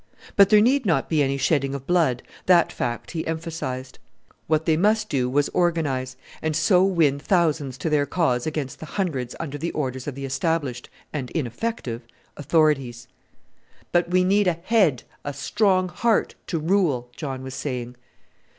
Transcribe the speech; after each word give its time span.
But 0.35 0.49
there 0.49 0.61
need 0.61 0.83
not 0.83 1.09
be 1.11 1.21
any 1.21 1.37
shedding 1.37 1.75
of 1.75 1.85
blood, 1.85 2.23
that 2.47 2.71
fact 2.71 3.11
he 3.11 3.27
emphasized. 3.27 3.99
What 4.47 4.65
they 4.65 4.75
must 4.75 5.09
do 5.09 5.29
was 5.29 5.47
organize, 5.49 6.15
and 6.41 6.55
so 6.55 6.83
win 6.83 7.19
thousands 7.19 7.77
to 7.77 7.87
their 7.87 8.07
cause 8.07 8.47
against 8.47 8.79
the 8.79 8.87
hundreds 8.97 9.35
under 9.39 9.59
the 9.59 9.69
orders 9.73 10.07
of 10.07 10.15
the 10.15 10.25
established 10.25 10.89
and 11.13 11.29
ineffective 11.35 12.01
authorities. 12.35 13.07
"But 13.91 14.09
we 14.09 14.23
need 14.23 14.47
a 14.47 14.53
head, 14.63 15.03
a 15.23 15.33
strong 15.33 15.87
heart, 15.87 16.33
to 16.47 16.57
rule," 16.57 17.11
John 17.15 17.43
was 17.43 17.53
saying. 17.53 17.95